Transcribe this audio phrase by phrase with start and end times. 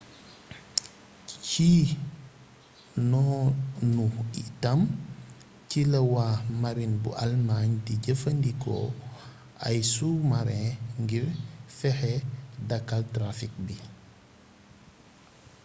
[1.47, 1.71] ci
[3.09, 4.05] noonu
[4.43, 4.79] itam
[5.69, 8.87] ci la waa marine bu allemagne di jëfandikoo
[9.67, 11.25] ay sous-marins ngir
[11.77, 12.13] fexe
[12.69, 13.83] dakkal trafic bii